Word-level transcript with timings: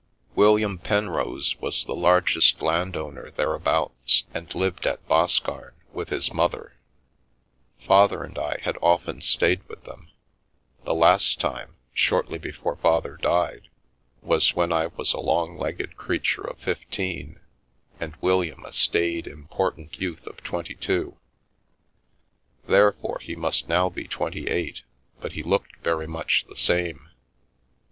William 0.33 0.79
Penrose 0.79 1.55
was 1.57 1.85
the 1.85 1.93
largest 1.93 2.59
landowner 2.59 3.29
there 3.29 3.53
abouts 3.53 4.23
and 4.33 4.55
lived 4.55 4.87
at 4.87 5.07
Boscarn 5.07 5.73
with 5.93 6.09
his 6.09 6.33
mother; 6.33 6.73
Father 7.85 8.23
and 8.23 8.35
I 8.39 8.57
had 8.63 8.79
often 8.81 9.21
stayed 9.21 9.61
with 9.69 9.83
them; 9.83 10.09
the 10.85 10.95
last 10.95 11.39
time, 11.39 11.75
shortly 11.93 12.39
before 12.39 12.77
Father 12.77 13.15
died, 13.15 13.69
was 14.23 14.55
when 14.55 14.71
I 14.71 14.87
was 14.87 15.13
a 15.13 15.19
long 15.19 15.55
legged 15.55 15.95
crea 15.97 16.17
ture 16.17 16.49
of 16.49 16.57
fifteen 16.57 17.39
and 17.99 18.15
William 18.21 18.65
a 18.65 18.73
staid, 18.73 19.27
important 19.27 20.01
youth 20.01 20.25
of 20.25 20.37
twenty 20.43 20.73
two. 20.73 21.17
Therefore 22.65 23.19
he 23.19 23.35
must 23.35 23.69
now 23.69 23.87
be 23.87 24.07
twenty 24.07 24.47
eight, 24.47 24.81
but 25.19 25.33
he 25.33 25.43
looked 25.43 25.75
very 25.83 26.07
much 26.07 26.45
the 26.49 26.55
same. 26.57 27.11